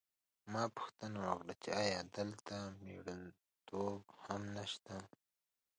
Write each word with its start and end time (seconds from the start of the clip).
ما 0.51 0.63
پوښتنه 0.77 1.17
وکړه 1.27 1.53
چې 1.63 1.69
ایا 1.83 1.99
دلته 2.17 2.55
مېړنتوب 2.83 4.03
هم 4.25 4.41
نشته 4.57 4.95